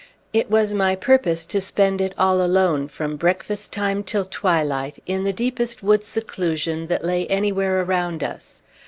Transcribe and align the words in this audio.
It 0.33 0.49
was 0.49 0.73
my 0.73 0.95
purpose 0.95 1.45
to 1.45 1.61
spend 1.61 2.01
it 2.01 2.15
all 2.17 2.43
alone, 2.43 2.87
from 2.87 3.17
breakfast 3.17 3.71
time 3.71 4.01
till 4.01 4.25
twilight, 4.25 4.97
in 5.05 5.25
the 5.25 5.31
deepest 5.31 5.83
wood 5.83 6.03
seclusion 6.03 6.87
that 6.87 7.05
lay 7.05 7.27
anywhere 7.27 7.81
around 7.83 8.23
us. 8.23 8.63